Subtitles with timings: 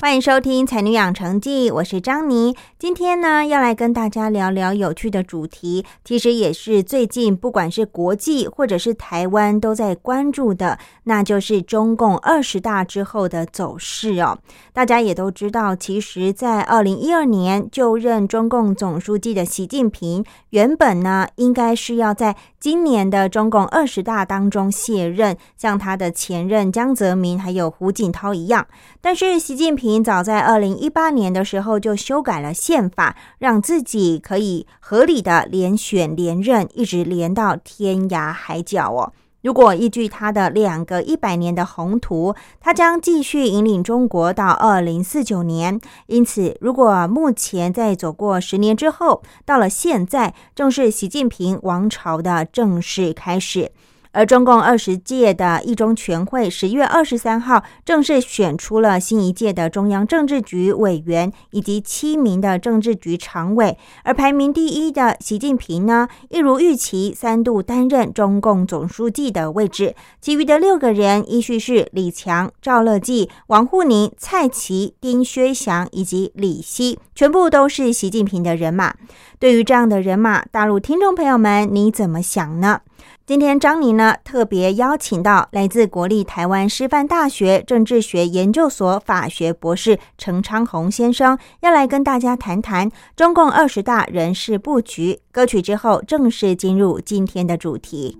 [0.00, 2.54] 欢迎收听《才女养成记》，我是张妮。
[2.78, 14.38] 今天呢，要来跟大家聊聊有趣的主题，其实也是最近不管是国际或者是台湾都在关注的，那就是中共二十大之后的走势哦。
[14.72, 28.64] 大家也都知道，其实，在二零一二年就任中共总书记的习近平，原本呢，应该是要在今年的中共二十大当中卸任，像他的前任江泽民还有胡锦涛一样。
[29.00, 39.12] 但是习近平早在二零一八年的时候就修改了宪法，让自己可以合理的连选连任，一直连到天涯海角哦。
[39.42, 45.80] 如果依据他的两个一百年的宏图，他将继续引领中国到二零四九年。
[46.06, 53.70] 因此，如果目前在走过十年之后，到了现在，正是习近平王朝的正式开始。
[54.12, 78.94] 而中共二十届的一中全会十月二十三号正式选出了新一届的中央政治局委员以及七名的政治局常委，而排名第一的习近平呢，一如预期三度担任中共总书记的位置，其余的六个人依序是李强、赵乐际、王沪宁、蔡奇、丁薛祥以及李希，全部都是习近平的人马。
[79.38, 82.80] 对于这样的人马，大陆听众朋友们，你怎么想呢？
[83.28, 95.20] 今天张宁呢特别邀请到来自国立台湾师范大学政治学研究所法学博士陈昌宏先生，要来跟大家谈谈中共二十大人事布局。
[95.30, 98.16] 歌曲之后，正式进入今天的主题。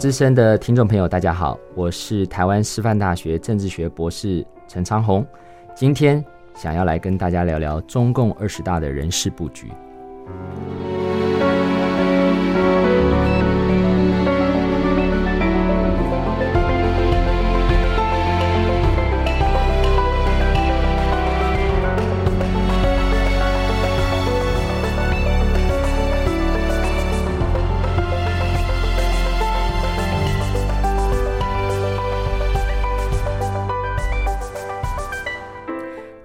[0.00, 5.22] 之声的听众朋友，大家好，我是台湾师范大学政治学博士陈昌宏，
[5.74, 6.24] 今天
[6.54, 9.70] 想要来跟大家聊聊中共二十大的人事布局。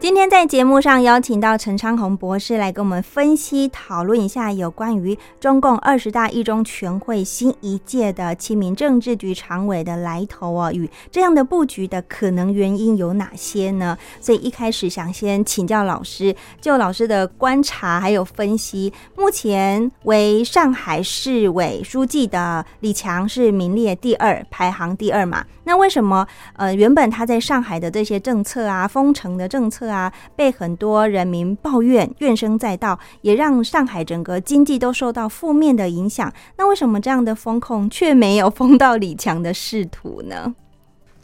[0.05, 13.97] 今天在节目上邀请到陈昌宏博士来跟我们分析讨论一下有关于中共二十大一中全会新一届的七名政治局常委的来头啊，与这样的布局的可能原因有哪些呢？
[14.21, 25.43] 所以一开始想先请教老师，就老师的观察还有分析，目前为上海市委书记的李强是名列第二，排行第二嘛？
[25.65, 26.25] 那为什么
[26.55, 30.11] 呃原本他在上海的这些政策啊，封城的政策啊？
[30.35, 36.31] 被很多人民抱怨，怨声载道，也让上海整个经济都受到负面的影响。
[36.57, 40.55] 那为什么这样的风控却没有封到李强的仕途呢？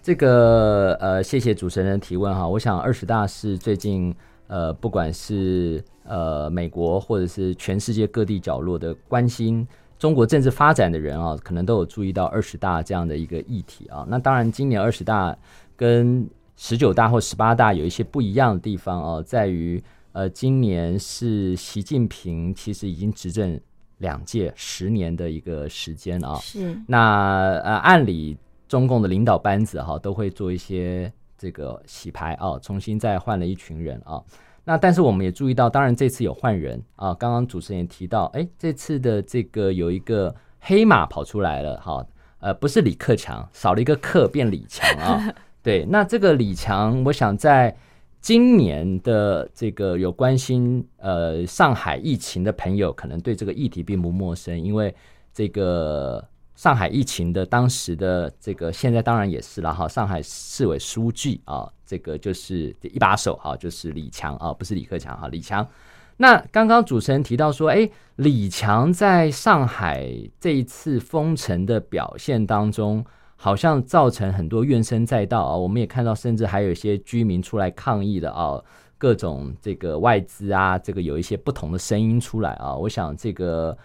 [0.03, 2.47] 这个呃，谢谢主持人的提问哈。
[2.47, 4.13] 我想二十大是最近
[4.47, 9.67] 呃，不管是呃美国或者是全世界各地角落的关心
[10.01, 14.03] 中国政治发展的人啊，可能都有注意到二十大这样的一个议题啊。
[14.09, 15.37] 那当然，今年二十大
[15.75, 16.27] 跟
[16.57, 19.79] 十九大或十八大有一些不一样的地方哦，在于
[20.13, 23.61] 呃，今年是习近平其实已经执政
[23.99, 26.33] 两届十年的一个时间啊。
[26.37, 26.75] 是。
[26.87, 28.35] 那呃，按理
[28.67, 34.19] 中共的领导班子哈都会做一些这个洗牌啊，重新再换了一群人啊。
[34.63, 37.13] 那但是我们也注意到，当然这次有换人啊。
[37.15, 42.05] 刚刚主持人也提到，哎，这次的这个有一个黑马跑出来了，哈，
[42.39, 45.33] 呃，不是李克强，少了一个克变李强啊。
[45.63, 47.75] 对，那这个李强，我想在
[48.19, 54.93] 今年的这个有关心呃上海疫情的朋友，可能对这个议题并不陌生，因为
[55.33, 56.23] 这个
[56.55, 61.67] 上海疫情的当时的这个现在当然也是了哈，上海市委书记啊。
[61.91, 65.67] 这个就是一把手哈，就是李强啊，不是李克强哈，李强。
[66.15, 70.09] 那刚刚主持人提到说，哎，李强在上海
[70.39, 73.03] 这一次封城的表现当中，
[73.35, 75.53] 好像造成很多怨声载道啊。
[75.53, 78.57] 我们也看到，甚至还有一些居民出来抗议的啊，
[78.97, 82.73] 各种这个外资啊，这个有一些不同的声音出来啊。
[82.73, 83.77] 我想这个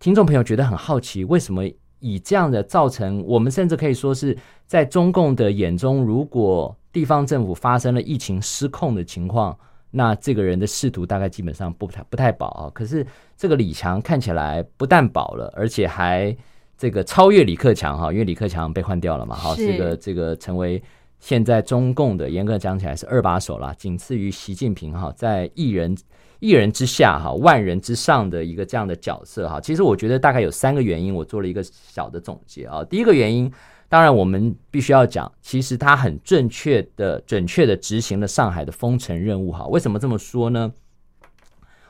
[0.00, 1.62] 听众朋友觉得很好奇，为什么
[2.00, 4.36] 以这样的造成，我们甚至可以说是
[4.66, 9.58] 在中共的眼中，如果地方政府发生了疫情失控的情况，
[9.90, 12.70] 那这个人的仕途大概基本上不太不太保啊。
[12.74, 13.06] 可是
[13.36, 16.36] 这个李强看起来不但保了，而且还
[16.76, 20.82] 这个超越李克强哈，因为李克强被换掉了嘛，哈，这个这个成为
[21.18, 25.96] 现在中共的严格讲起来是二把手啦，仅次于习近平哈，在一人
[26.42, 29.60] 一人之下哈，万人之上的一个这样的角色哈。
[29.60, 32.82] 其实我觉得大概有三个原因，我做了一个小的总结啊。
[32.84, 33.50] 第一个原因。
[33.88, 39.52] 当然，我们必须要讲，其实他很正确的、准确的执行了上海的封城任务。
[39.52, 40.72] 哈，为什么这么说呢？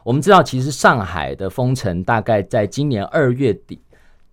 [0.02, 3.80] 我们知道，其实上海的封城大概在今年二月底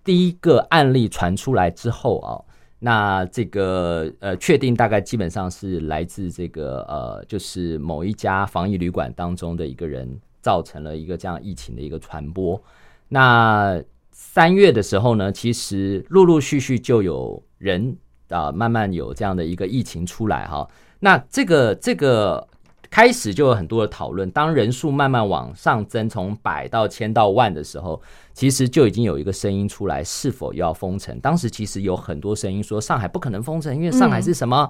[0.03, 2.41] 第一个案例传出来之后啊，
[2.79, 12.61] 那这个呃，确定大概基本上是来自这个呃，就是某一家防疫旅馆当中的一个人造成了一个这样疫情的一个传播。
[13.07, 13.79] 那
[14.11, 17.43] 三月的时候呢，其实陆陆续续就有。
[17.59, 17.97] 人
[18.29, 20.65] 啊，慢慢有这样的一个疫情出来哈，
[21.01, 22.47] 那这个这个
[22.89, 24.29] 开始就有很多的讨论。
[24.31, 28.01] 当人数慢慢往上增，从百到千到万的时候，
[28.33, 31.19] 其实就已经有一个声音出来，是否要封城？
[31.19, 34.69] 当时其实有很多声音说，上海不可能封城，因为上海是什么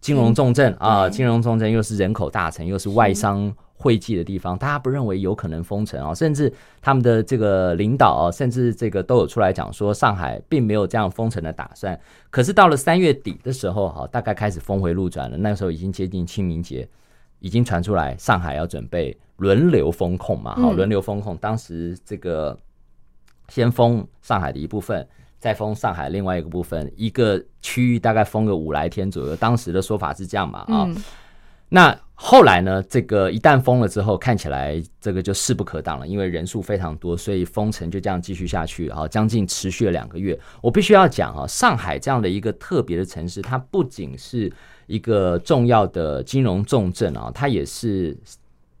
[0.00, 3.54] 金融重镇啊，金融重镇又是人口大城，又是外商。
[3.78, 6.14] 汇集的地方，大家不认为有可能封城啊？
[6.14, 6.50] 甚至
[6.80, 12.00] 他们的这个领导啊，甚至这个都有出来讲说，上海并没有这样封城的打算。
[12.30, 15.36] 可是到了三月底的时候，哈，大概开始峰回路转了。
[15.36, 16.88] 那时候已经接近清明节，
[17.38, 20.54] 已经传出来上海要准备轮流封控嘛？
[20.56, 21.36] 好，轮流封控。
[21.36, 22.58] 当时这个
[23.48, 25.06] 先封上海的一部分，
[25.38, 29.36] 再封上海另外一个部分，一个区域大概封个五来天左右。
[29.36, 30.60] 当时的说法是这样嘛？
[30.68, 30.88] 啊。
[31.68, 32.82] 那后来呢？
[32.88, 40.36] 这个一旦封了之后，看起来这个就势不可挡了，因为人数非常多，所以封城就这样继续下去，啊，将近持续了两个月。
[40.62, 44.50] 我必须要讲啊，上海这样的一个特别的城市，它不仅是
[44.86, 48.16] 一个重要的金融重镇啊，它也是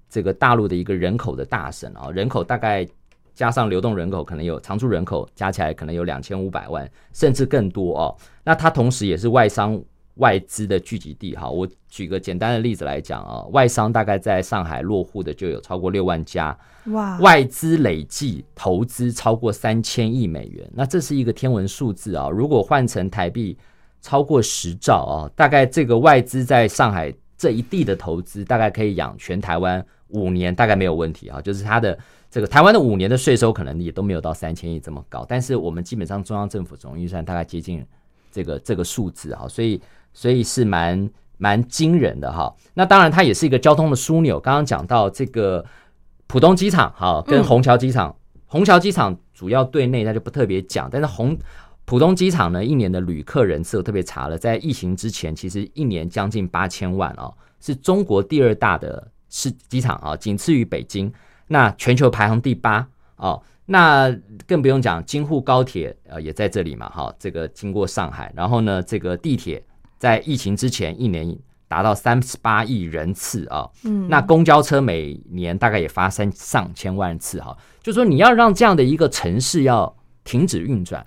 [0.08, 2.88] 这个大陆的一个人口的大省啊，人口大概
[3.34, 8.16] 加上流动人口，可能有常住人口加起来可能有两千五百万，甚至更多哦。
[8.42, 9.78] 那它同时也是外商。
[10.16, 22.30] 外资的聚集地，哈，我举个简单的例子来讲啊，外商大概在上海落户的就有超过六万家，哇，外资累计投资超过三千亿美元，那这是一个天文数字啊！
[22.30, 23.58] 如果换成台币，
[24.00, 31.42] 超过十兆啊，大概这个外资在上海这一地的投资，大概可以养全台湾五年，大概没有问题啊。
[31.42, 31.98] 就是它的
[32.30, 37.84] 这个台湾的五年的税收可能也都没有到三千亿这么高，但是我们基本上中央政府总预算大概接近
[38.32, 39.78] 这个这个数字啊，所以。
[40.16, 44.40] 所以是蛮蛮惊人的哈，那当然它也是一个交通的枢纽。
[44.40, 45.62] 刚刚讲到这个
[46.26, 50.88] 浦东机场哈，跟虹桥机场，虹桥机场主要对内，它就不特别讲。
[50.90, 51.36] 但是虹
[51.84, 61.12] 浦东机场呢，一年的旅客人次我特别查了，在疫情之前，其实一年将近八千万哦，是中国第二大的是机场啊，仅次于北京。
[61.46, 64.10] 那全球排行第八哦，那
[64.46, 69.62] 更不用讲京沪高铁呃也在这里嘛哈，这个经过上海，然后呢这个地铁。
[69.98, 71.36] 在疫情之前一年
[71.68, 81.04] 达到三十八亿人次啊，嗯，那公交车每年大概也发生上千万次哈，就说你要让这样的一个城市要停止运转，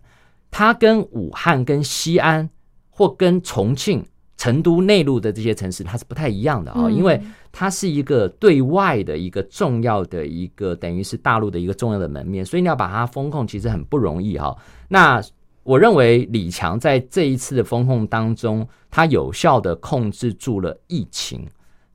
[0.51, 2.49] 它跟武汉、跟西安
[2.89, 4.05] 或跟重庆、
[4.35, 7.21] 成都内陆的这些城市它是不太一样的啊，因为
[7.53, 14.57] 它是一个对外的一个重要的一个等于是大陆的一个重要的门面，所以你要把它封控其实很不容易哈。
[14.89, 15.21] 那
[15.69, 21.45] 我认为李强在这一次的风控当中，他有效的控制住了疫情，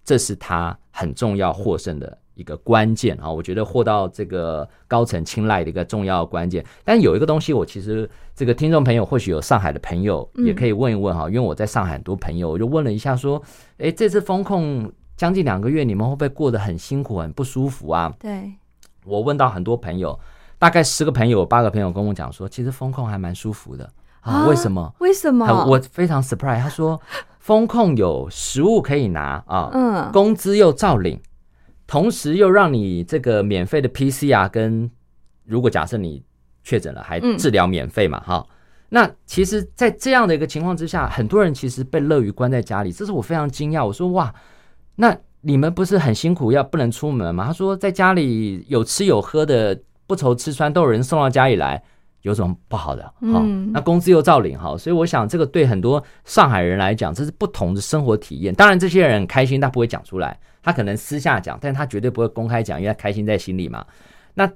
[0.04, 6.64] 这是他很重要获胜的一个关键啊，我觉得获到这个高层青睐的一个重要关键。
[6.84, 13.42] 但有一个东西，我其实这个听众朋友或许有上海的朋友，也可以问一问哈，因为我在上海很多朋友，我就问了一下说，
[13.78, 18.14] 哎，这次风控将近两个月，你们会不会过得很辛苦、很不舒服啊？
[18.20, 18.52] 对，
[19.04, 20.16] 我问到很多朋友，
[20.58, 24.46] 大概十个朋友、八个朋友跟我讲说，其实风控还蛮舒服的啊。
[24.46, 24.94] 为什么？
[25.00, 25.46] 为什么？
[25.66, 27.00] 我非常 surprise，他说
[27.38, 31.20] 风控有食物可以拿啊，嗯，工资又照领。
[31.86, 34.90] 同时又让你这个免费的 PCR 跟，
[35.44, 36.24] 如果假设你
[36.62, 38.18] 确诊了，还治疗免费嘛？
[38.20, 38.46] 哈，
[38.88, 43.84] 那其实，在这样的一个情况之下，很多人其实被乐于关在家里，这是我非常惊讶。
[43.84, 44.34] 我说哇，
[44.96, 47.44] 那你们不是很辛苦，要不能出门吗？
[47.44, 51.82] 他说在家里有吃有喝的，不愁吃穿，都有人送到家里来，
[52.22, 53.04] 有什么不好的？
[53.32, 53.42] 好，
[53.72, 58.54] 那工资又照领，哈，所以我想这个对很多上海人来讲，这是不同的生活体验。
[58.54, 60.38] 当然，这些人开心，他不会讲出来。
[60.62, 63.84] 他可能私下讲，但他绝对不会公开讲，因为他开心在心里嘛。
[64.32, 64.50] 那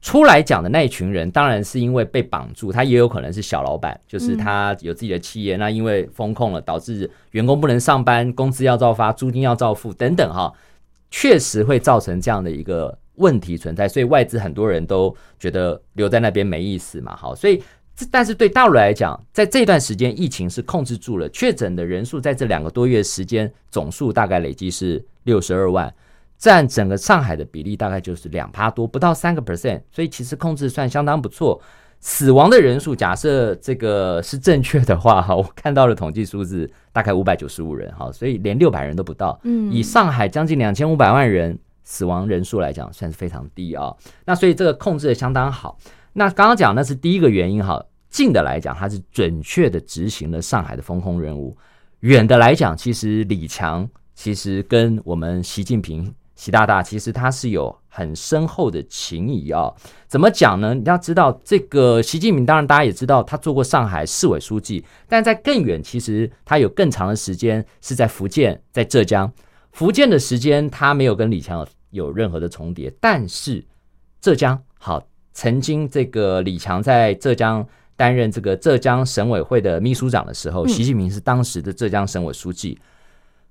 [0.00, 10.52] 出来讲的那一群人，当然是因为被绑住，他也有可能是小老板，就是他有自己的企业，那因为风控了，导致员工不能上班，工资要照发，租金要照付等等哈，
[11.10, 17.62] 确实会造成这样的一个问题存在，所以外资很多人都觉得留在那边没意思嘛，好，所以。
[18.10, 25.94] 但是对大陆来讲，在这段时间疫情是控制住了，确诊的人数在这两个多月时间总数大概累计是六十二万，
[26.38, 31.60] 占整个上海的比例大概就是两趴多，不到三个 percent，所以其实控制算相当不错。
[32.00, 39.38] 死亡的人数假设这个是正确的话，哈，我看到的统计数字大概五百九十五人，哈，所以连六百人都不到。
[39.44, 43.94] 嗯，以上海将近两千五百万人死亡人数来讲，算是非常低啊。
[44.24, 45.76] 那所以这个控制的相当好。
[46.14, 51.56] 那刚刚讲那是第一个原因哈，近的来讲，它是准确的执行了上海的风控任务；
[52.00, 59.72] 远的来讲，其实李强其实跟我们习近平习大大其实他是有很深厚的情谊啊。
[60.06, 60.74] 怎么讲呢？
[60.74, 69.32] 你要知道，这个习近平当然大家也知道，他做过上海市委书记，但在更远，其实他有更长的时间是在福建，在浙江。
[69.72, 73.64] 福建的时间他没有跟李强有任何的重叠，但是
[74.20, 75.06] 浙江好。
[75.34, 82.78] 曾经，这个李强在浙江担任这个浙江省委会的秘书长的时候，习近平是当时的浙江省委书记。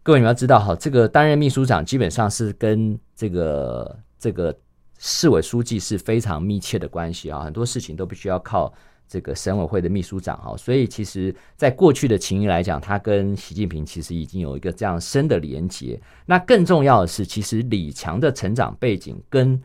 [0.04, 4.56] 各位你们要知道，哈，这个担任秘书长基本上是跟这个这个
[5.00, 8.72] 市委书记是非常密切的关系啊，很多事情都必须要靠
[9.12, 10.56] 这个省委会的秘书长哈。
[10.56, 16.00] 所以，其实在过去的情谊来讲，他跟习近平其实已经有一个这样深的连结。
[16.26, 19.62] 那更重要的是，其实李强的成长背景跟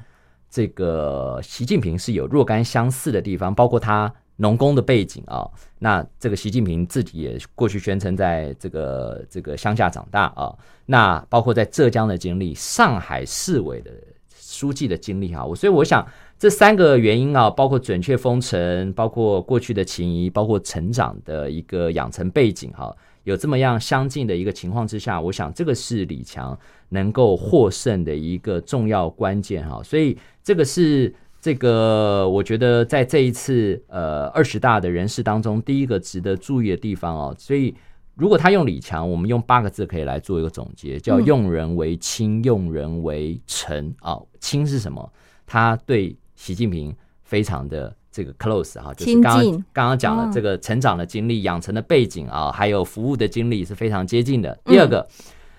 [0.51, 5.49] 这个习近平是有若干相似的地方，包括他农工的背景啊。
[5.79, 10.53] 那这个习近平自己也过去宣称在这个这个乡下长大啊。
[10.87, 13.91] 那包括在浙江的经历，上海市委的
[14.39, 15.45] 书记的经历哈。
[15.45, 16.07] 我所以我想
[16.39, 22.95] 这三个原因啊，包括准确封城，包括过去的情谊，包括成长的一个养成背景哈。
[23.25, 26.57] 有这么样相近的一个情况之下，我想这个是李强
[26.91, 37.35] 能够获胜的一个重要关键哈，所以这个是这个我觉得在这一次呃二十大的人士当中第一个值得注意的地方哦。
[37.39, 37.75] 所以
[38.15, 44.21] 如果他用李强，我们用八个字可以来做一个总结，叫用人为亲，用人为臣啊。
[44.39, 45.11] 亲是什么？
[45.45, 47.93] 他对习近平非常的。
[48.09, 54.59] 这个 close 哈，就是刚刚刚刚讲的这个成长的经历、养成的背景啊，还有服务的经历是非常接近的。
[54.65, 55.07] 第二个，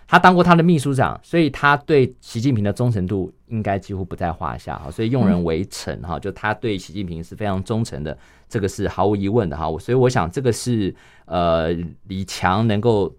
[0.08, 4.90] 他当过他的秘书长，所以他对习近平的忠诚度应该几乎不在话下哈。
[4.90, 8.18] 所以用人为臣哈，就他对习近平是非常忠诚的，
[8.50, 9.66] 这个是毫无疑问的哈。
[9.78, 11.72] 所以我想这个是呃
[12.08, 13.16] 李强能够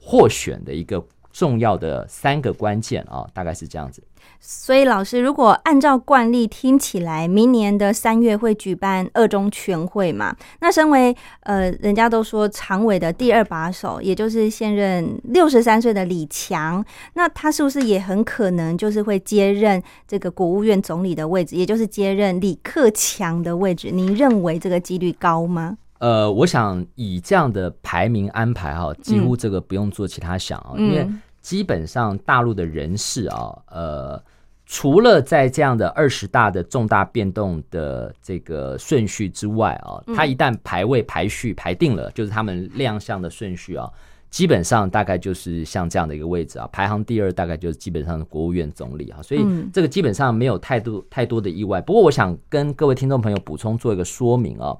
[0.00, 1.00] 获选的一个
[1.34, 4.00] 重要的三个关键啊，大概是这样子。
[4.40, 10.34] 所以，老师，如果按照惯例，听起来明年的三月会举办二中全会嘛？
[10.60, 16.82] 那身为呃，人家都说常委的第二把手，也就是现任六十三岁的李强，
[17.14, 23.90] 那他是不是也很可能就是会接任这个国务院总理的位置，也就是接任李克强的位置？
[23.90, 25.76] 您认为这个几率高吗？
[26.04, 31.08] 呃，我想以这样的排名安排哈，几乎这个不用做其他想啊，因为
[31.40, 34.22] 基本上大陆的人士啊，呃。
[34.66, 43.86] 除了在这样的二十大的重大变动的这个顺序之外啊，他一旦排位排序排定了，就是他们亮相的顺序啊，
[44.30, 51.78] 基本上大概就是像这样的一个位置啊，排行第二大概就是基本上国务院总理啊，所以这个基本上没有太多太多的意外。
[51.82, 54.74] 不过我想跟各位听众朋友补充做一个说明啊，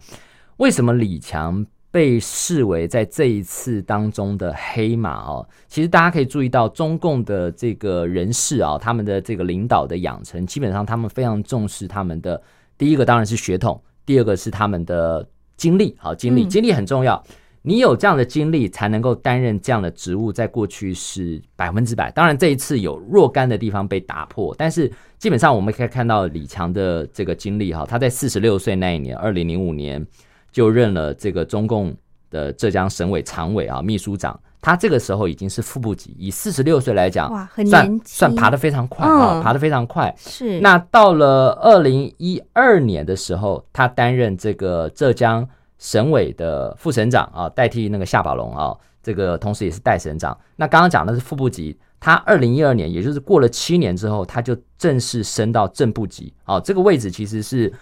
[0.59, 5.49] 为什么李强被视为在这一次当中的黑马哦。
[5.69, 12.41] 其实大家可以注意到，中共的这个人士啊，他们的这个领导的养成，基本上他们非常重视他们的
[12.77, 15.95] 第一个当然是血统，第二个是他们的经历。
[15.99, 17.23] 好，经历经历很重要。
[17.67, 20.31] 你有这样的经历，才能够担任这样的职务。
[20.31, 30.07] 在过去是百分之百，当然这一次有若干的地方被打破，但是基本上我们可以看到李强的这个经历哈，他在四十六岁那一年，二零零五年
[30.55, 31.93] 就任了这个中共
[32.31, 40.15] 的浙江省委常委啊秘书长，他这个时候已经是副部级，以四十六岁来讲，哇，很算算爬得非常快啊，爬得非常快。
[40.17, 45.45] 是那到了二零一二年的时候，他担任这个浙江
[45.79, 50.39] 省委的副省长啊，代替那个夏宝龙啊，这个同时也是代省长。
[50.55, 56.33] 那刚刚讲的是副部级，他二零一二年，也就是过了七年之后，他就正式升到正部级。
[56.45, 57.73] 啊，这个位置其实是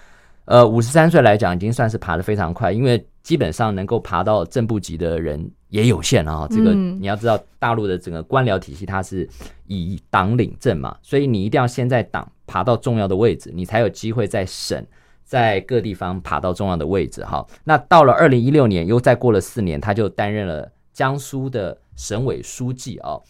[0.44, 6.46] 呃五十三岁来讲，已经算是爬得非常快，因为基本上能够爬到正部级的人也有限啊。
[6.50, 9.28] 这个嗯你要知道，大陆的整个官僚体系它是
[9.66, 14.84] 以党领政嘛，所以你一定要先在党爬到重要的位置，你才有机会在省。
[15.24, 23.22] 在各地方爬到重要的位置，哈，那到了二零一六年，又再过了四年，他就担任了江苏的省委书记哦。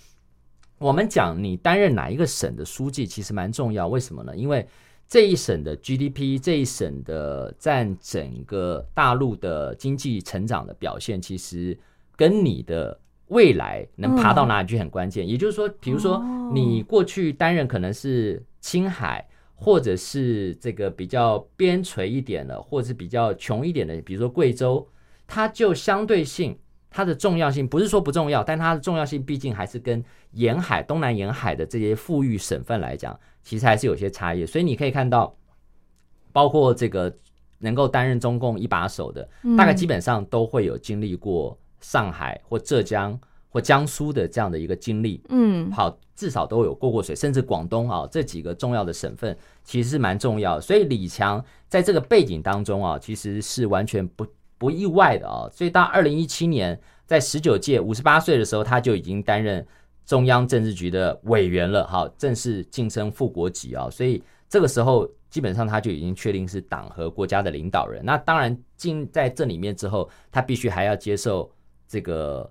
[0.79, 4.35] 我们讲你担任哪一个省的书记，其实蛮重要，为什么呢？
[4.35, 4.67] 因为
[5.13, 11.79] 这一省的 GDP，这一省的占整个大陆的经济成长的表现，其实
[12.17, 15.29] 跟你的未来能爬到哪里去很关键。
[15.29, 19.29] 也就是说，比如说哦你过去担任可能是青海。
[19.55, 24.85] 或者是这个比较边陲一点的，或者是比较穷一点的，比如说贵州，
[25.29, 26.59] 它就相对性
[26.91, 30.03] 它的重要性不是说不重要，但它的重要性毕竟还是跟
[30.33, 34.47] 沿海、东南沿海的这些富裕省份来讲，其实还是有些差异。
[34.47, 35.35] 所以你可以看到，
[36.33, 37.15] 包括这个
[37.59, 43.19] 能够担任中共一把手的，大概基本上都会有经历过上海或浙江
[43.49, 45.23] 或江苏的这样的一个经历。
[45.29, 50.61] 嗯好，至少都有过过水，甚至广东啊这几个重要的省份，其实是蛮重要的。
[50.61, 54.27] 所以李强在这个背景当中啊，其实是完全不
[54.59, 55.49] 不意外的啊。
[55.53, 59.67] 所以到二零一七年，在十九届五十八岁的时候，他就已经担任
[60.05, 63.89] 中央政治局的委员了，好，正式晋升副国级啊。
[63.91, 68.05] 所以这个时候，基本上他就已经确定是党和国家的领导人。
[68.05, 71.51] 那当然进在这里面之后，他必须还要接受
[71.87, 72.51] 这个。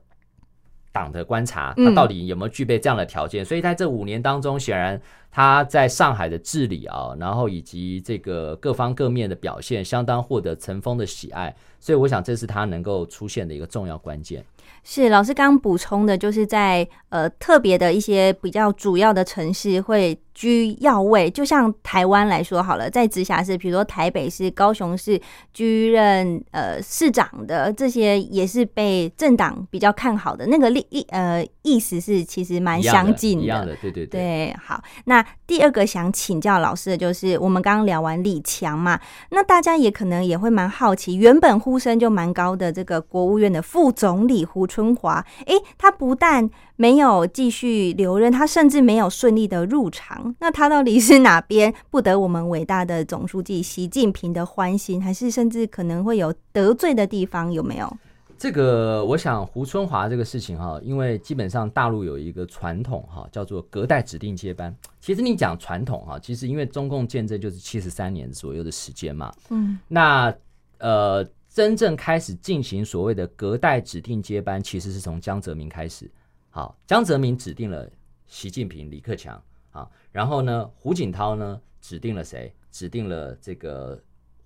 [0.94, 3.46] 党的观察，嗯他到底有没有具备这样的条件？
[3.46, 11.56] 所以在这五年当中，显然他在上海的治理啊，然后以及这个各方各面的表现，相当获得陈峰的喜爱。
[11.80, 14.44] 所以我想，这是他能够出现的一个重要关键。
[14.84, 25.20] 是老师刚补充的，就是在呃特别的一些比较主要的城市会居要位，就像台湾来说好了，在直辖市，比如说台北市、高雄市
[25.54, 30.48] 居任呃市长的这些，也是被政党比较看好的。
[30.48, 34.22] 那个意意呃意思是其实蛮相近的一样的，对对对。
[34.22, 46.50] 对，好，那第二个想请教老师的就是，我们刚刚聊完李强嘛，那大家也可能也会蛮好奇，原本呼声就蛮高的这个国务院的副总理胡春华，诶，他不但
[46.82, 57.98] 没有继续留任，他甚至没有顺利的入场，那他到底是哪边不得我们伟大的总书记习近平的欢心，还是甚至可能会有得罪的地方，有没有？
[58.36, 64.76] 这个，我想胡春华这个事情哈，因为基本上大陆有一个传统哈，叫做隔代指定接班。
[65.00, 70.34] 其实你讲传统哈，其实因为中共建政就是七十三年左右的时间嘛，嗯那
[70.80, 76.10] 呃，真正开始进行所谓的隔代指定接班，其实是从江泽民开始。
[76.52, 77.90] 好，江泽民指定了
[78.28, 82.54] 习近平、李克强啊，然后呢，胡锦涛呢指定了谁？
[82.70, 83.98] 指定了这个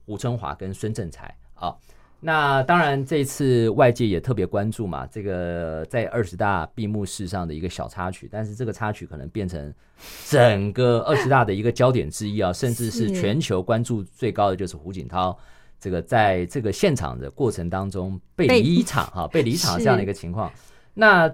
[0.05, 1.75] 胡春华跟孙政才啊。
[2.19, 9.73] 那当然，这次外界也特别关注嘛，这个在二十大闭幕式上的一个小插曲，但是这个插曲可能变成
[10.27, 15.37] 整个二十大的一个焦点之一啊，甚至是是全球关注最高的就是胡锦涛。
[15.79, 20.51] 这个在这个现场的过程当中被被离场哈，被离场这样的一个情况。
[20.95, 21.31] 那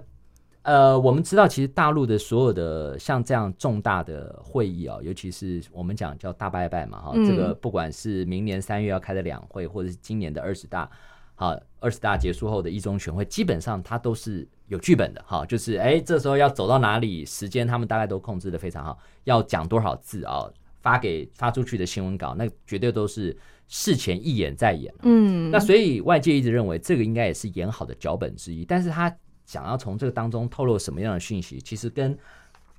[0.62, 10.88] 呃，我们知道，其实大陆的所有的像这样重大的会议啊，尤其是我们讲叫大拜拜嘛哈，嗯这个不管是明年三月要开的两会，或者是今年的二十大，
[11.34, 20.48] 好，二十大结束后的一中全会，基本上它都是有剧本的哈，就是哎，这时候要走到哪里，时间他们大概都控制的非常好，要讲多少字啊，
[20.80, 24.94] 发给发出去的新闻稿，那绝对都是事前一演再演。
[25.02, 29.12] 嗯，那所以外界一直认为这个应该也是演好的脚本之一，但是他
[29.52, 32.18] 想要从这个当中透露什么样的讯息，其实跟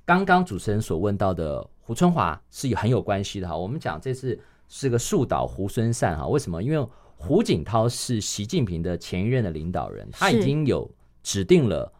[0.04, 3.56] 刚刚主持人所问到的胡春华是有很有关系的哈。
[3.56, 4.36] 我们讲这次
[4.68, 6.60] 是个树倒猢狲散哈，为什么？
[6.60, 10.90] 因为胡锦涛是习近平的前一任的领导人，他已经有
[11.22, 11.92] 指定了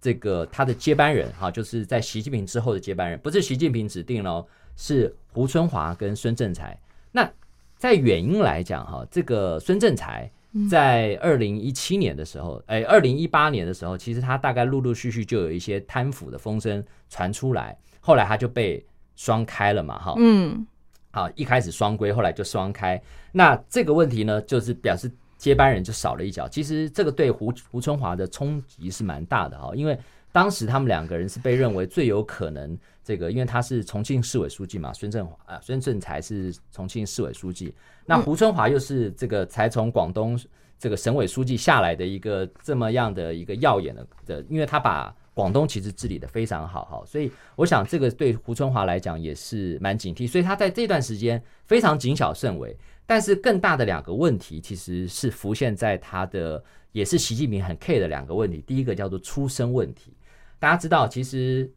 [0.00, 6.76] 这个他的接班人，哈，就是在习近平之后的接班人，不是习近平指定了哦，是胡春华跟孙政才。
[7.12, 7.30] 那
[7.76, 10.28] 在原因来讲，哈，这个孙政才
[10.68, 20.66] 在二零一七年的时候，哎，二零一八年的时候，其实他大概陆陆续续就有一些贪腐的风声传出来，后来他就被双开了嘛，哈，嗯，
[21.10, 23.00] 好，一开始双规，后来就双开。
[23.32, 26.48] 那这个问题呢，就是表示接班人就少了一脚。
[26.48, 29.98] 其实这个对胡胡春华的冲击是蛮大的哈，因为
[30.36, 40.38] 当时他们两个人是被认为最有可能这个，因为他是重庆市委书记嘛，孙政华啊，孙政才是重庆市委书记，那胡春华又是这个才从广东
[40.78, 52.76] 这个省委书记下来的一个这么样的一个耀眼的的，因为他把广东其实治理的非常好哈，所以我想这个对胡春华来讲也是蛮警惕，所以他在这段时间非常谨小慎微。
[53.06, 58.62] 但是更大的两个问题其实是浮现在他的，也是习近平很 care 的两个问题。
[58.66, 60.12] 第一个叫做出身问题，
[60.58, 61.70] 大家知道，其实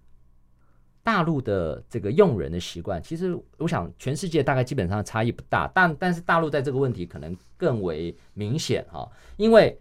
[1.03, 9.79] 大陆的这个用人的习惯，其实我想全世界大概基本上差异不大，但但是大陆在这个问题可能更为明显哈，因为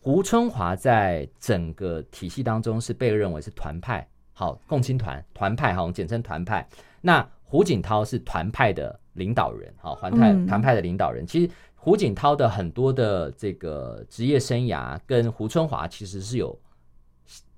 [0.00, 6.66] 胡春华在整个体系当中是被认为是团派，好共青团团派哈，我们简称团派。
[7.00, 11.26] 那胡锦涛是团派的领导人，好团派嗯团派的领导人。
[11.26, 16.56] 其实胡锦涛的很多的这个职业生涯跟胡春华其实是有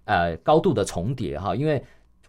[0.09, 1.83] 呃高度的重叠哈，因为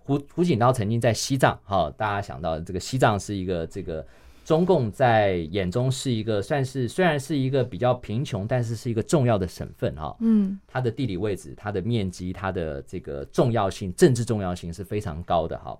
[0.04, 4.06] 胡胡锦涛曾经在西藏哈，大家想到这个西藏是一个这个
[4.44, 10.16] 中共在眼中是一个算是虽然是一个比较贫穷，但是是一个重要的省份哈。
[10.20, 15.78] 嗯，它的地理位置、它的面积、它的这个重要性、政治重要性是非常高的哈。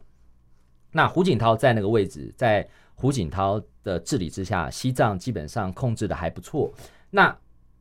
[0.92, 6.72] 那胡锦涛在那个位置，在胡锦涛的治理之下，西藏基本上控制的还不错。
[7.10, 7.36] 那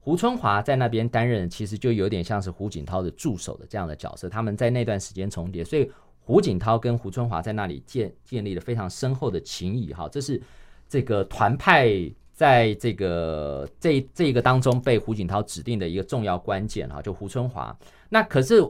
[0.08, 5.86] 胡春华在那边担任，其实就有点像是胡锦涛的助手的这样的角色，他们在那段时间重叠，所以
[6.20, 10.40] 胡锦涛跟胡春华在那里建建立了非常深厚的情谊哈，这是
[10.88, 11.90] 这个团派
[12.32, 17.78] 在这个这这一个当中被胡锦涛指定的一个重要关键哈，就胡春华。
[18.08, 18.66] 那可是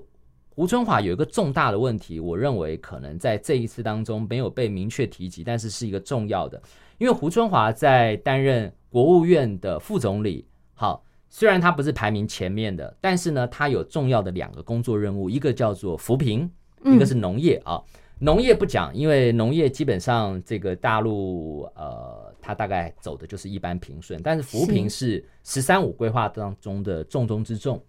[0.56, 6.60] 胡春华有一个重大的问题，我认为可能在这一次当中没有被明确提及，但是是一个重要的，
[6.98, 11.00] 因为胡春华在担任国务院的副总理，好。
[11.28, 16.50] 虽然它不是排名前面的，但是呢，它有重要的两个工作任务，一个叫做扶贫，
[16.84, 17.82] 嗯一个是农业啊。
[18.20, 27.80] 农业不讲，因为农业基本上这个大陆呃，它大概走的就是一般平顺，但是扶贫是“十三五”规划当中的重中之重。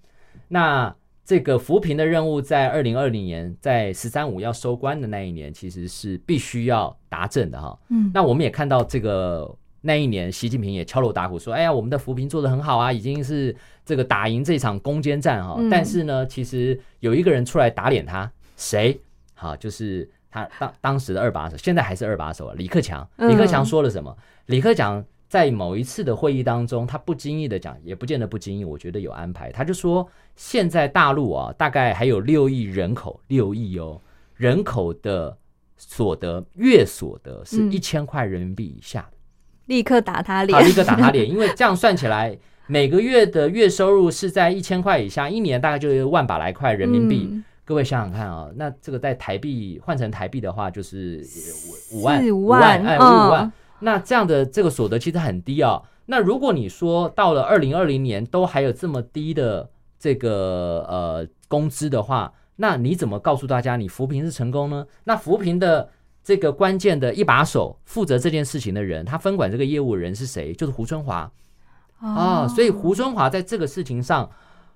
[0.47, 7.79] 那这个扶贫的任务在二零二零年，在“十三五”要收官的那一年，其实是必须要达阵的哈。
[7.89, 15.55] 嗯，那我们也看到这个那一年，习近平也敲锣打鼓说：“哎呀，我们的扶贫做得很好啊，已经是这个打赢这场攻坚战哈。
[15.57, 18.99] 嗯但是呢，其实有一个人出来打脸他，谁？
[19.35, 23.07] 好，就是他当当时的二把手，现在还是二把手啊，李克强。
[23.17, 24.15] 嗯李克强说了什么？
[24.47, 29.51] 李克强在某一次的会议当中，他不经意的讲，也不见得不经意，我觉得有安排。
[29.51, 34.01] 他就说，现在大陆啊，大概还有六亿人口，六亿哦，
[34.35, 35.37] 人口的
[35.77, 39.17] 所得月所得是嗯一千块人民币以下的。
[39.69, 47.29] 立刻打他好，脸，立刻打他脸，因为这样算起来，每个月的月收入是在一千块以下，一年大概就是万把来块人民币。
[47.31, 51.23] 嗯各位想想看啊，那这个在台币换成台币的话，就是
[51.93, 53.51] 五五万四五万哎，五五万嗯。
[53.81, 55.79] 那这样的这个所得其实很低啊。
[56.07, 64.83] 那如果你说到了二零二零年都还有这么低的这个呃工资的话，那你怎么告诉大家你扶贫是成功呢？
[65.03, 65.87] 那扶贫的
[66.29, 70.53] 这个关键的一把手负责这件事情的人，他分管这个业务的人是谁？
[70.53, 71.31] 就是胡春华。
[71.97, 74.29] 啊，所以胡春华在这个事情上，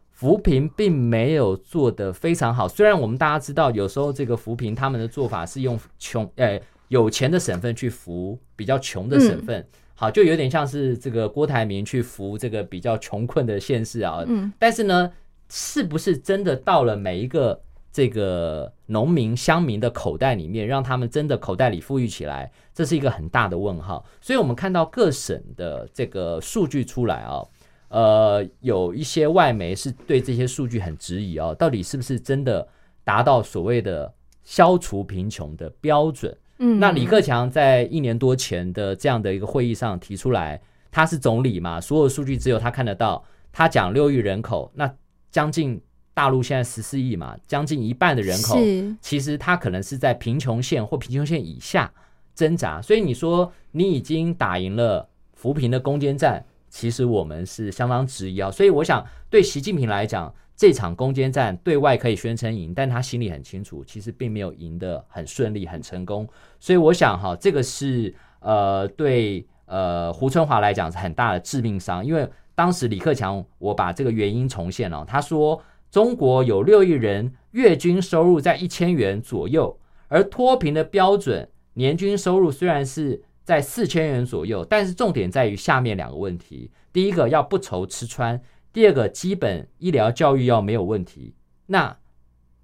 [0.10, 2.68] 扶贫并没有做得非常好。
[2.68, 9.64] 虽然我们大家知道，有时候这个扶贫他们的做法是用穷呃有钱的省份去扶比较穷的省份，
[9.94, 14.24] 好，就有点像是这个郭台铭去扶这个比较穷困的县市啊。
[14.26, 15.12] 嗯但是呢，
[15.50, 17.62] 是不是真的到了每一个
[17.94, 24.04] 这个农民乡民的口袋里面，让他们真的口袋里富裕起来，这是一个很大的问号。
[24.20, 27.46] 所以我们看到各省的这个数据出来啊，
[27.90, 32.68] 呃，有一些外媒是对这些数据很质疑哦，到底是不是真的
[33.04, 34.12] 达到所谓的
[34.44, 36.36] 消除贫穷的标准？
[36.58, 43.24] 嗯，那李克强在一年多前的这样的一个会议上提出来，他是总理嘛，所有数据只有他看得到。
[43.56, 44.92] 他讲六亿人口，那
[45.30, 45.80] 将近
[46.14, 48.58] 大陆现在十四亿嘛，将近一半的人口，
[49.02, 51.92] 其实他可能是在贫穷线或贫穷线以下
[52.36, 52.82] 挣扎。
[52.82, 58.52] 所以你说你已经打赢了扶贫的攻坚战，其实我们是相当质疑啊。
[58.52, 66.30] 所以我想，对习近平来讲，这场攻坚战对外可以宣称赢，但他心里很清楚，其实并没有赢得很顺利、很成功。
[66.60, 75.60] 所以我想哈，这个是呃对呃胡春华来讲是很大的致命伤，因为当时李克强，我把这个原因重现了，他说
[75.94, 88.42] 中国有六亿人月均收入在一千元左右，而脱贫的标准年均收入虽然是在四千元左右，但是重点在于下面两个问题：第一个要不愁吃穿。
[88.72, 91.36] 第二个，基本医疗教育要没有问题，
[91.68, 91.96] 那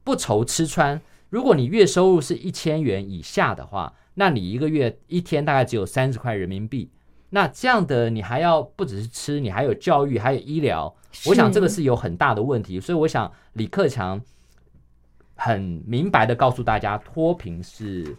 [0.03, 0.99] 不愁吃穿。
[1.29, 6.89] 如果你月收入是一千元以下的话，那你一个月一天大概只有三十块人民币。
[7.29, 10.93] 那这样的你还要不只是吃，你还有教育，还有医疗。
[11.25, 12.79] 我想这个是有很大的问题。
[12.79, 14.21] 所以我想李克强
[15.35, 18.15] 很明白的告诉大家，脱贫是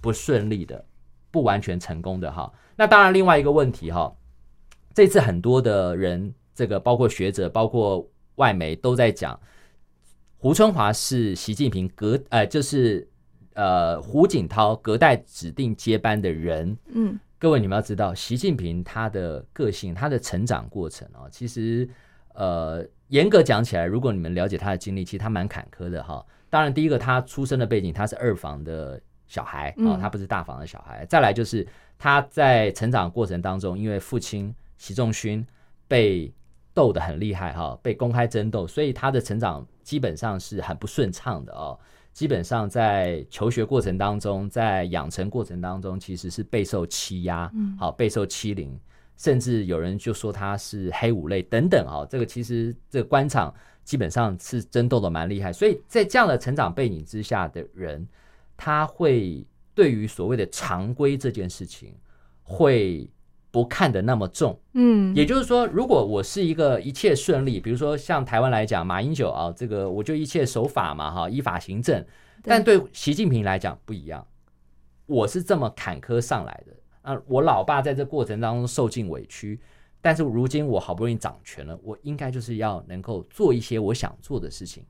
[0.00, 0.84] 不顺利的，
[1.30, 2.52] 不完全成功的哈。
[2.76, 4.14] 那当然，另外一个问题哈，
[4.94, 6.34] 这次很多的人。
[6.54, 9.40] 这个包括学者、包括外媒都在讲，
[10.36, 13.08] 胡春华是习近平隔呃，就是
[13.54, 16.76] 呃胡锦涛隔代指定接班的人。
[16.92, 21.88] 嗯，各位你们要知道，习近平他的个性、他的成长过程啊，其实
[22.34, 26.24] 呃严格讲起来，如果你们了解他的经历，其实他蛮坎坷的哈。
[26.48, 31.04] 当然，第一个他出生的背景，他是二房的小孩啊，他不是大房的小孩。
[31.06, 31.66] 再来就是
[31.98, 35.44] 他在成长过程当中，因为父亲习仲勋
[35.88, 36.32] 被
[36.72, 41.76] 斗得很厉害哈，被公开争斗，所以他的成长基本上是很不顺畅的哦。
[42.12, 48.78] 基本上在求学过程当中，在养成过程当中，其实是备受欺压，嗯好备受欺凌，
[49.16, 52.06] 甚至有人就说他是黑五类等等啊。
[52.08, 58.06] 这个其实这个官场基本上是争斗的蛮厉害，所以在这样的成长背景之下的人，
[58.56, 59.44] 他会
[59.74, 61.94] 对于所谓的常规这件事情
[62.42, 63.08] 会。
[63.52, 72.04] 不看得那么重，嗯，也就是说，如果我是一个一切顺利，比如说像台湾来讲，马英九啊，这个我就一切守法嘛，哈，依法行政。
[72.42, 74.26] 但对习近平来讲不一样，
[75.04, 79.60] 我是这么坎坷上来的啊，我老爸在这过程当中受尽委屈，
[80.00, 84.82] 但是如今我好不容易掌权了，我应该就是要能够做一些我想做的事情。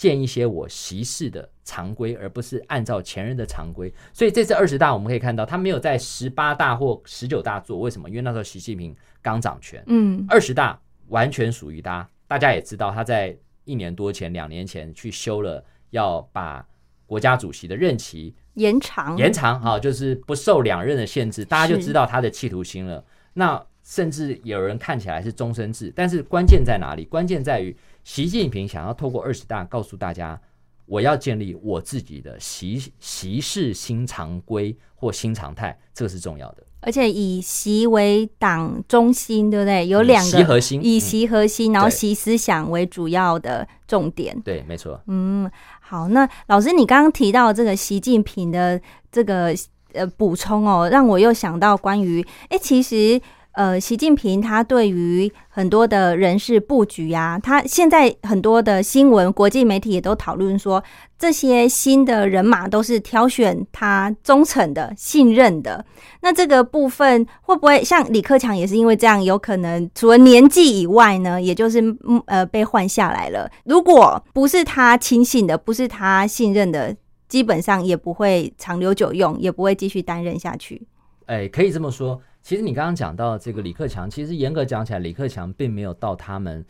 [0.00, 3.92] 建一些我习事的常规，而不是按照前人的常规。
[4.14, 7.78] 所以这次二十大，我们可以看到他没有在十八大或十九大做。
[7.80, 8.08] 为什么？
[8.08, 9.84] 因为那时候习近平刚掌权。
[9.88, 12.08] 嗯，二十大完全属于他。
[12.26, 16.66] 大家也知道，他在一年多前、两年前去修了，要把
[17.04, 21.44] 国家主席的任期延长，延长哈，就是不受两任的限制。
[21.44, 23.04] 大家就知道他的企图心了。
[23.34, 27.04] 那甚至有人看起来是终身制，但是关键在哪里？
[27.04, 27.76] 关键在于。
[28.04, 30.40] 习近平想要透过二十大告诉大家，
[30.86, 36.64] 我要建立我自己的习习式新常规或新常态，这个是重要的。
[36.80, 39.86] 而且以习为党中心，对不对？
[39.86, 44.40] 有两个习核心，以习核心，然后习思想为主要的重点。
[44.40, 44.98] 对，没错。
[45.06, 48.80] 嗯，好，那老师，你刚刚提到这个习近平的
[49.12, 49.54] 这个
[49.92, 53.20] 呃补充哦，让我又想到关于，哎，其实。
[53.52, 60.82] 呃，习近平他对于很多的人事布局啊，他现在很多的新闻，国际媒体也都讨论说，
[61.18, 65.84] 这些新的人马都是挑选他忠诚的、信任的。
[66.20, 71.82] 那这个部分会不会像李克强也是因为这样，有可能除了年纪以外呢，也就是
[72.26, 73.50] 呃被换下来了？
[73.64, 76.94] 如果不是他亲信的，不是他信任的，
[77.28, 80.86] 基本上也不会长留久用，也不会继续担任下去。
[81.26, 82.20] 哎，可以这么说。
[82.42, 86.64] 其实你刚刚讲到这个李克强，其实严格讲起来，李克强并没有到他们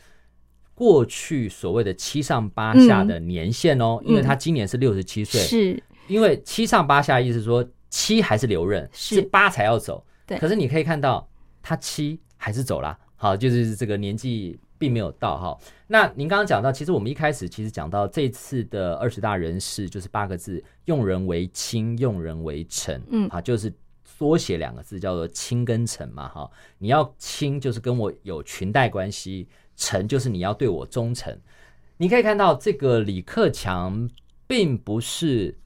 [0.75, 10.05] 过去所谓的七上八下的年限哦，因为他今年是六十七岁，是因为七上八下意思说七还是留任，是八才要走。
[10.25, 11.27] 对，可是你可以看到
[11.61, 15.57] 他七还是走了，好，就是这个年纪并没有到哈。
[15.87, 23.01] 那您刚刚讲到，其实我们一开始其实讲到这次的二十大人事就是八个字：用人为亲，用人为臣。
[23.09, 23.71] 嗯，啊，就是。
[24.21, 31.35] 多写两个字叫做亲跟诚嘛，哈，你要亲就是跟我有裙带关系，诚就是你要对我忠诚。
[31.97, 34.07] 你可以看到这个李克强
[34.45, 35.57] 并不是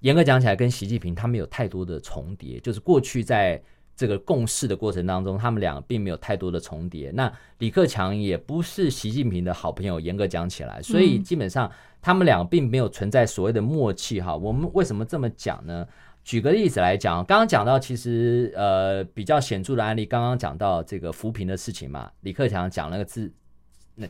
[0.00, 3.62] 严格讲起来跟习近平他们有太多的重叠，就是过去在
[3.96, 7.10] 这个共事的过程当中，他们俩并没有太多的重叠。
[7.12, 11.72] 那李克强也不是习近平的好朋友，严格讲起来，所以基本上
[12.02, 14.20] 他们俩并没有存在所谓的默契。
[14.20, 15.86] 哈，我们为什么这么讲呢？
[16.24, 23.30] 举个例子来讲，刚刚讲到其实呃比较显著的案例，刚刚讲到这个扶贫的事情嘛，李克强讲那个字，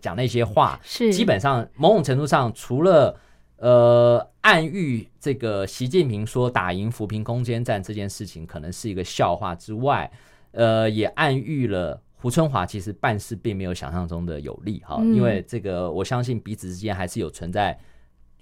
[0.00, 1.12] 讲那些话，是。
[1.12, 3.18] 基本上某种程度上，除了
[3.56, 10.08] 呃暗喻这个习近平说打赢扶贫攻坚战这件事情可能是一个笑话之外，
[10.52, 15.16] 呃，也暗喻了胡春华其实办事并没有想象中的有利哈，嗯。
[15.16, 17.76] 因为这个我相信彼此之间还是有存在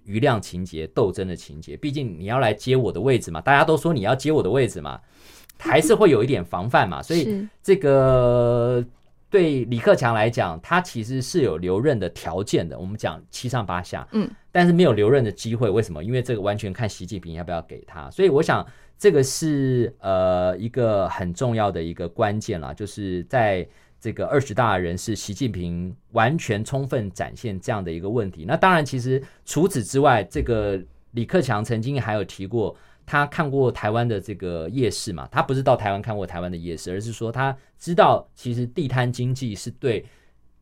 [0.04, 1.76] 余量情节、斗争的情节。
[1.76, 5.00] 毕竟你要来接我的位置嘛，大家都说你要接我的位置嘛，
[5.58, 7.02] 还是会有一点防范嘛。
[7.02, 8.84] 所以这个
[9.30, 12.78] 对李克强来讲，他其实是有留任的条件的。
[12.78, 16.04] 我们讲七上八下，嗯，但是没有留任的机会，为什么？
[16.04, 18.10] 因为这个完全看习近平要不要给他。
[18.10, 18.66] 所以我想，
[18.98, 23.66] 这个是呃一个很重要的一个关键啦，就是在
[24.02, 28.44] 这个二十大人士习近平完全充分展现这样的一个问题。
[28.44, 30.76] 那当然，其实除此之外，这个
[31.12, 32.76] 李克强曾经还有提过。
[33.04, 35.28] 他看过台湾的这个夜市嘛？
[35.30, 40.04] 他不是到台湾看过台湾的夜市，而是说他知道其实地摊经济是对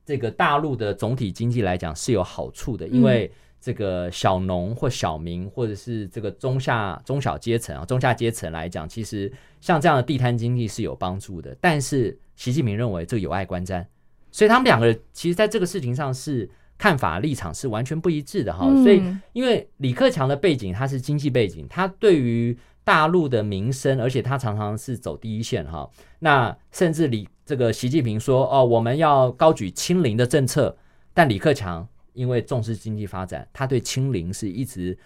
[0.06, 11.54] 这个大陆的总体经济来讲是有好处的，因为这个小农或小民或者是这个中下中小阶层啊，中下阶层来讲，其实像这样的地摊经济是有帮助的。
[11.60, 13.84] 但是习近平认为这有碍观瞻，
[14.32, 18.66] 所以他们两个其实在这个事情上是看法立场是完全不一致的哈。
[18.66, 19.02] 嗯所以
[19.34, 25.88] 因为李克强的背景，他是经济背景，他对于大陆的民生，而且他常常是走第一线哈。
[26.20, 30.74] 那甚至李这个习近平说哦，我们要高举清零的政策，
[31.12, 34.96] 但李克强因为重视经济发展，他对清零是一直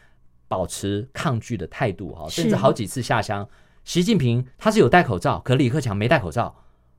[0.49, 3.49] 保持抗拒的态度哈，甚至好几次下乡，
[3.85, 6.55] 习近平他是有戴口罩，可李克强没戴口罩。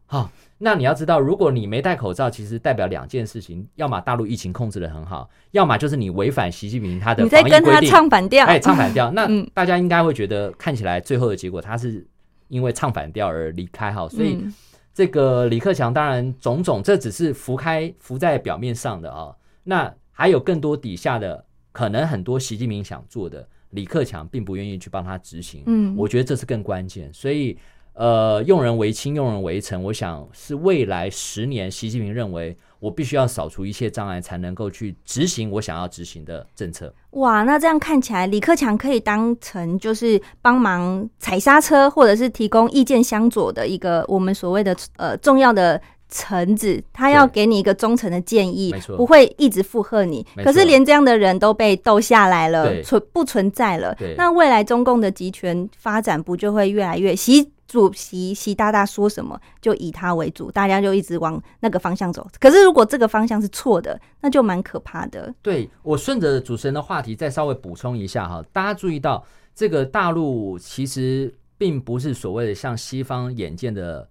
[0.08, 7.90] 好、那你要知道，如果你没戴口罩，其实代表两件事情：要么大陆疫情控制的很好，要么就是你违反习近平他的你在跟他防疫规定。
[7.90, 9.10] 唱反调，哎，唱反调。
[9.18, 12.06] 那嗯大家应该会觉得，看起来最后的结果，他是
[12.50, 14.08] 因为唱反调而离开哈。
[14.08, 14.54] 所以嗯
[14.94, 19.36] 这个李克强当然种种，这只是浮开浮在表面上的啊。
[19.66, 25.64] 那还有更多底下的，可能很多习近平想做的，李克强并不愿意去帮他执行。
[25.66, 27.12] 嗯我觉得这是更关键。
[27.12, 27.58] 所以，
[27.94, 36.94] 呃，用人为亲，用人为臣，我想是未来十年，习近平认为我必须要扫除一切障碍，才能够去执行我想要执行的政策。
[37.12, 50.26] 哇，那这样看起来，李克强可以当成就是帮忙踩刹车，或者是提供意见相左的一个我们所谓的呃重要的臣子，他要给你一个忠诚的建议不会一直附和你。
[50.44, 53.96] 可是连这样的人都被斗下来了，存不存在了？
[54.18, 57.52] 那未来中共的集权发展不就会越来越习？
[57.68, 62.26] 主席习大大说什么，就以他为主，大家就一直往那个方向走。
[62.40, 65.34] 可是如果这个方向是错的，那就蛮可怕的。
[65.42, 74.08] 对我顺着主持人的话题再稍微补充一下哈，大家注意到这个大陆其实并不是所谓的像西方眼见的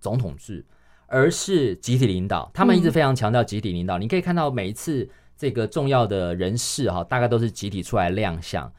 [0.00, 0.66] 总统制，
[1.06, 2.50] 而是集体领导。
[2.52, 3.98] 他们一直非常强调集体领导。
[3.98, 8.72] 你可以看到每一次这个重要的人士哈，大概都是集体出来亮相。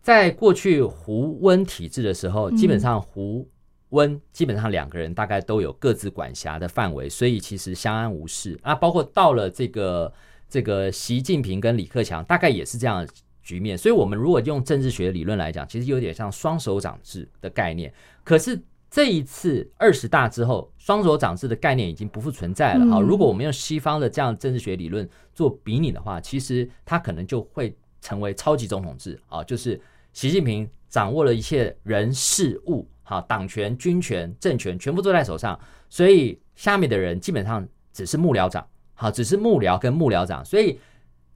[0.00, 3.46] 在过去胡温体制的时候，嗯基本上胡
[3.90, 8.74] 温基本上两个人大概都有各自管辖的范围，所以其实相安无事啊。
[8.74, 10.12] 包括到了这个
[10.48, 13.12] 这个习近平跟李克强，大概也是这样的
[13.42, 13.76] 局面。
[13.76, 17.92] 所以，我们如果用政治学理论来讲，其实有点像双手掌制的概念。
[18.24, 18.58] 可是
[18.90, 22.84] 这一次二十大之后，双手掌制的概念已经不复存在了。
[22.86, 22.98] 啊。
[22.98, 29.20] 嗯如果我们用西方的这样政治学理论做比拟的话，其实它可能就会成为超级总统制。
[29.28, 29.80] 啊，就是
[30.12, 35.58] 习近平掌握了一切人事物，好，党权、军权、政权全部都在手上，
[35.90, 40.80] 所以下面的人基本上只是幕僚长，好，只是幕僚跟幕僚长，所以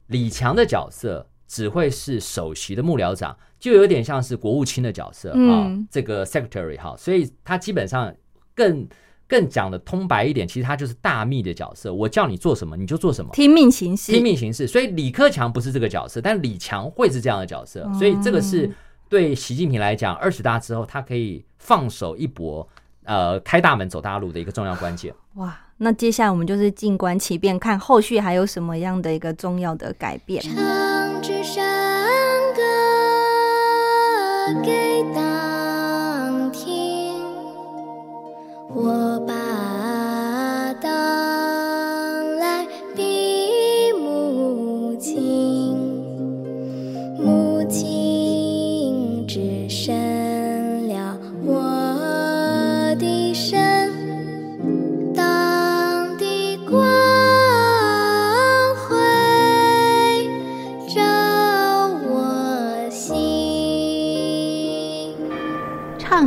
[0.06, 8.10] 李强的角色只会是首席的幕僚长，就有点像是国务卿的角色啊、嗯这个 secretary 哈，所以他基本上
[8.54, 8.88] 更
[9.28, 13.30] 更讲的通白一点，其实他就是大秘的角色，我叫你做什么你就做什么。
[13.34, 18.70] 听命行事，听命行事，所以李克强不是这个角色，但李强会是这样的角色，所以这个是
[19.10, 22.66] 对习近平来讲，二十大之后他可以放手一搏，
[23.04, 25.14] 呃，开大门走大路的一个重要关键。
[25.36, 30.42] 哇，那接下来我们就是静观其变，看后续还有什么样的一个重要的改变。
[31.22, 31.62] 唱支山
[32.52, 32.62] 歌
[34.64, 34.91] 给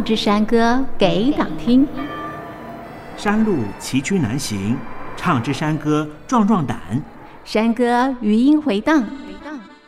[0.05, 1.87] 唱支山歌给党听。
[3.17, 4.77] 山路崎岖难行，
[5.17, 6.77] 唱支山歌壮壮胆。
[7.43, 9.03] 山歌余音回荡，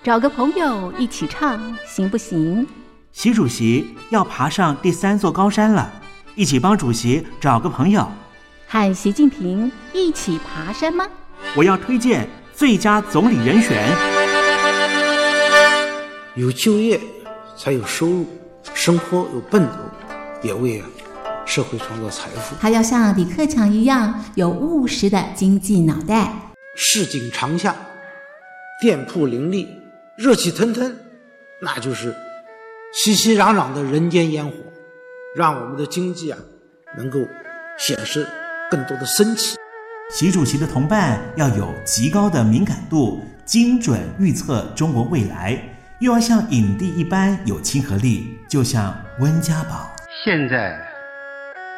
[0.02, 2.66] 找个朋友一起唱，行不行？
[3.12, 5.88] 习主席要爬上第三座高山了，
[6.34, 8.10] 一起帮主席找个朋友。
[8.66, 11.06] 和习近平一起爬山吗？
[11.56, 13.88] 我要推荐最佳总理人选。
[16.34, 17.00] 有就业，
[17.56, 18.26] 才有收入，
[18.74, 19.74] 生活有奔头，
[20.48, 20.82] 也为
[21.46, 22.56] 社会创造财富。
[22.60, 26.34] 他要像李克强一样有务实的经济脑袋。
[26.80, 27.76] 市井长巷，
[28.82, 29.68] 店铺林立，
[30.16, 30.96] 热气腾腾，
[31.60, 32.16] 那就是
[32.94, 34.54] 熙熙攘攘的人间烟火，
[35.36, 36.38] 让我们的经济啊
[36.96, 37.20] 能够
[37.80, 38.28] 显示
[38.70, 39.58] 更多的生气。
[40.14, 45.60] 习主席的同伴要有极高的敏感度，精准预测中国未来，
[46.00, 49.92] 又要像影帝一般有亲和力，就像温家宝。
[50.24, 50.76] 现在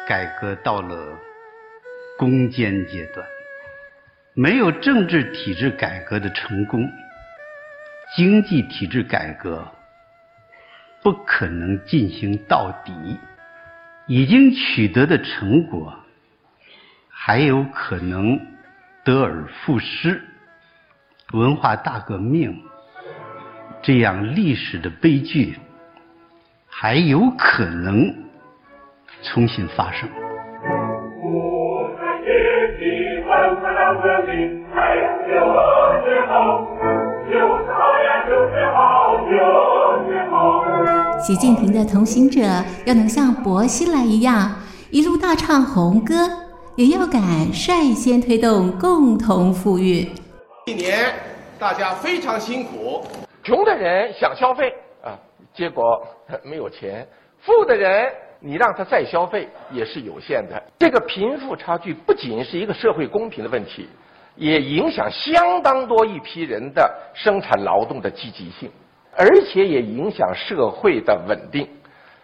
[0.08, 1.18] 改革到了
[2.16, 3.26] 攻坚阶段，
[4.32, 6.90] 没有政治体制改革的成功，
[8.16, 9.68] 经济体制改革
[11.02, 13.18] 不可能进行到底。
[14.06, 15.94] 已经取得的成果，
[17.08, 18.40] 还有可能
[19.04, 20.20] 得而复失。
[21.32, 22.60] 文化大革命
[23.82, 25.60] 这样历史的悲剧，
[26.66, 28.12] 还有可能
[29.22, 30.08] 重新发生。
[41.22, 42.40] 习近平的同行者
[42.86, 44.50] 要能像薄熙来一样
[44.90, 46.14] 一路大唱红歌，
[46.76, 47.20] 也要敢
[47.52, 50.08] 率先推动共同富裕。
[50.66, 51.12] 一年
[51.58, 53.02] 大家非常辛苦，
[53.44, 54.72] 穷的人想消费
[55.04, 55.14] 啊，
[55.54, 56.02] 结果
[56.42, 57.06] 没有钱；
[57.40, 58.10] 富的人
[58.40, 60.60] 你让他再消费也是有限的。
[60.78, 63.88] 这个贫富差距不仅是一个社会公平的问题，
[64.34, 68.70] 也影响相当多一批人的生产劳动的积极性，
[69.16, 71.68] 而且也影响社会的稳定。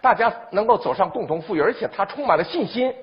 [0.01, 2.93] 大家能够走上共同富裕，而且他充满了信心，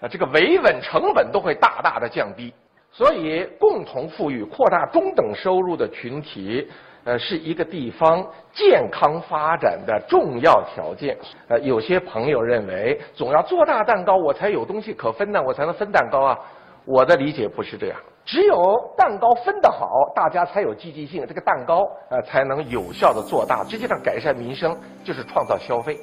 [0.00, 2.52] 啊，这个维稳成本都会大大的降低。
[2.90, 6.66] 所以，共同富裕、扩大中等收入的群体，
[7.08, 11.16] 呃，是一个地方健康发展的重要条件。
[11.48, 16.38] 呃，有些朋友认为，总要做大蛋糕，我才有东西可分呢，我才能分蛋糕啊。
[16.84, 18.62] 我的理解不是这样，只有
[18.94, 25.96] 蛋糕分得好，大家才有积极性，这个蛋糕呃才能有效的做大，实际上改善民生就是创造消费。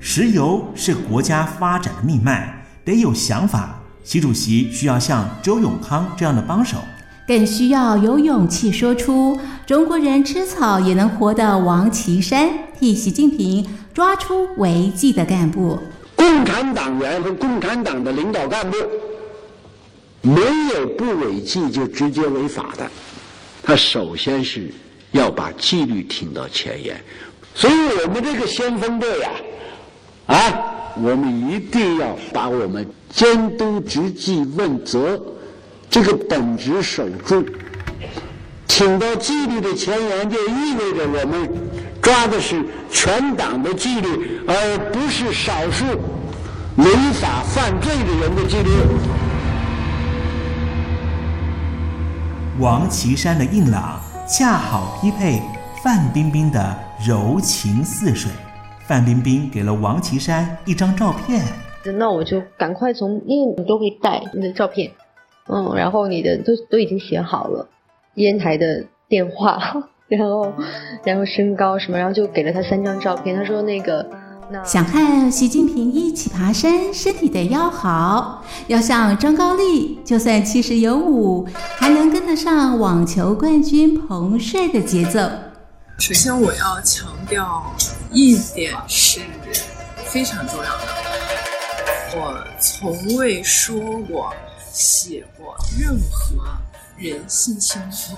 [0.00, 2.52] 石油是国家发展的命脉，
[2.84, 3.76] 得有想法。
[4.02, 6.78] 习主席需要像周永康这样的帮手，
[7.26, 12.48] 更需要有勇气说出“中国人吃草也能活”的王岐山，
[12.78, 15.76] 替习近平抓出违纪的干部。
[16.14, 18.76] 共产党员和共产党的领导干部，
[20.22, 20.40] 没
[20.72, 22.88] 有不违纪就直接违法的，
[23.60, 24.72] 他首先是
[25.10, 26.96] 要把纪律挺到前沿。
[27.56, 27.72] 所以
[28.04, 29.30] 我们这个先锋队呀，
[30.26, 30.72] 啊。
[30.98, 35.22] 我们一定要把我们监督执纪问责
[35.96, 37.42] 这个本职守住，
[38.68, 41.50] 挺到纪律的前沿，就意味着我们
[42.02, 45.86] 抓的是全党的纪律，而不是少数
[46.76, 46.84] 违
[47.14, 48.68] 法犯罪的人的纪律。
[52.60, 55.40] 王岐山的硬朗，恰好匹配
[55.82, 56.76] 范冰冰的
[57.08, 58.30] 柔情似水。
[58.86, 61.42] 范冰冰给了王岐山一张照片，
[61.98, 64.92] 那我就赶快从，因为你都会带你的照片，
[65.48, 67.68] 嗯，然后你的都都已经写好了，
[68.14, 69.58] 烟台的电话，
[70.08, 70.52] 然后
[71.04, 73.34] 然后身高什么，然后就给了他三张照片。
[73.36, 74.04] 他说那个，
[74.64, 85.20] 想和习近平一起爬山，身体得要好，要像张高丽，就算七十有五，还能跟得上网球冠军彭帅的节奏。
[85.98, 87.74] 首先，我要强调
[88.12, 89.20] 一点是
[90.04, 90.82] 非常重要的，
[92.16, 94.32] 我从未说过、
[94.76, 96.44] 写过任何
[96.98, 98.14] 人性清楚，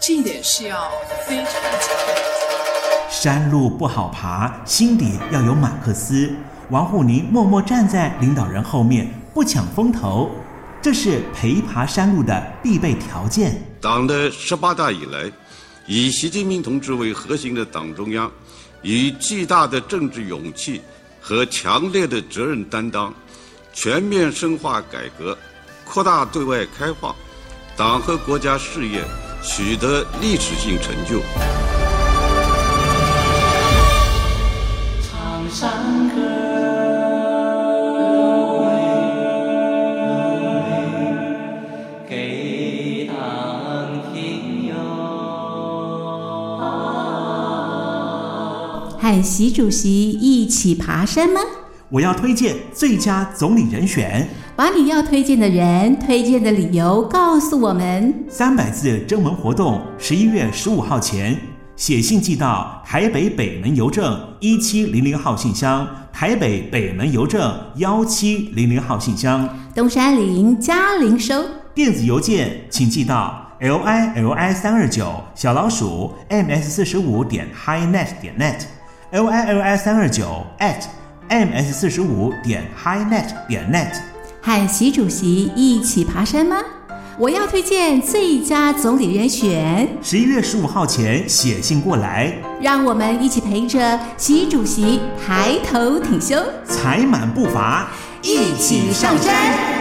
[0.00, 0.88] 这一点是要
[1.26, 3.10] 非常强调。
[3.10, 6.32] 山路不好爬，心底要有马克思。
[6.70, 10.30] 王沪宁默默站在领导人后面，不抢风头，
[10.80, 13.60] 这是陪爬山路的必备条件。
[13.80, 15.28] 党的十八大以来。
[15.88, 18.30] 以习近平同志为核心的党中央，
[18.80, 20.82] 以巨大的政治勇气
[21.20, 23.12] 和强烈的责任担当，
[23.72, 25.36] 全面深化改革，
[25.88, 27.14] 扩大对外开放，
[27.76, 29.02] 党和国家事业
[29.40, 31.22] 取得历史性成就。
[35.00, 36.16] 唱山歌。
[48.98, 51.40] 和习主席一起爬山吗？
[51.88, 58.24] 我要推荐最佳总理人选，把你要推荐的人、推荐的理由告诉我们。
[58.26, 61.36] 三百字征文活动，十一月十五号前
[61.76, 71.44] 写信寄到台北北门邮政一七零零号信箱，台北北门邮政幺七零零号信箱，东山林嘉玲收。
[71.74, 78.62] 电子邮件请寄到 l i l i 三二九小老鼠 m s 四十五点 highnet 点 net
[79.10, 80.84] l i l i 三二九 at
[81.28, 84.15] m s 四十五点 highnet 点 net。
[84.46, 86.62] 和习主席一起爬山吗？
[87.18, 97.88] 我要推荐最佳总理人选，十一月十五号前写信过来，让我们一起陪着习主席抬头挺胸，踩满步伐，
[98.22, 99.75] 一起上山。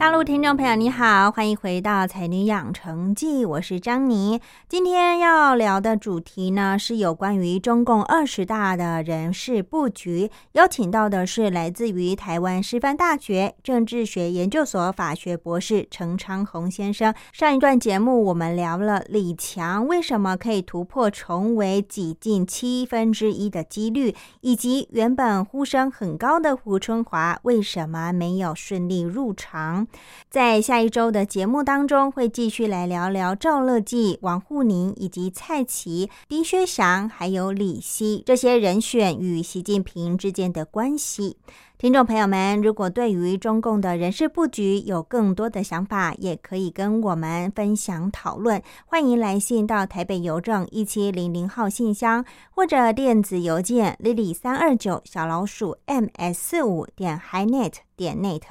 [0.00, 4.40] 大陆听众朋友，你好，欢迎回到《才女养成记》，我是张妮。
[4.66, 10.30] 今天要聊的主题呢，是有关于中共二十大的人事布局。
[10.52, 17.14] 邀请到的是来自于台湾师范大学政治学研究所法学博士陈昌宏先生。
[17.30, 29.86] 上一段节目我们聊了李强为什么可以突破重围挤进七分之一的几率，以及原本呼声很高的胡春华为什么没有顺利入场。
[30.30, 41.36] 在下一周的节目当中，会继续来聊聊赵乐际、王沪宁以及蔡奇、丁薛祥还有李希这些人选与习近平之间的关系。
[41.76, 48.62] 听众朋友们，如果对于中共的人事布局有更多的想法，也可以跟我们分享讨论。
[48.84, 58.42] 欢迎来信到台北邮政一七零零号信箱，或者电子邮件 lily 三二九小老鼠 ms 四五点 hinet 点 net。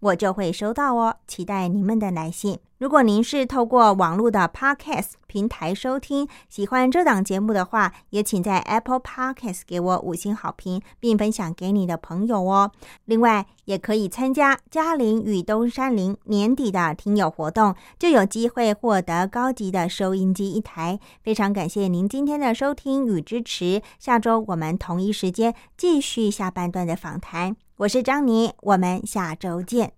[0.00, 2.58] 我就会收到哦，期待你们的来信。
[2.78, 12.70] 如果您是透过网络的 Podcast 平台收听，喜欢这档节目的话，也请在 Apple Podcast 给我五星好评，并分享给你的朋友哦。
[13.06, 21.00] 另外，也可以参加嘉玲与东山林年底的听友活动，就有机会获得高级的收音机一台。
[21.24, 27.56] 非常感谢您今天的收听与支持，下周我们同一时间继续下半段的访谈。
[27.78, 29.97] 我是张妮，我们下周见。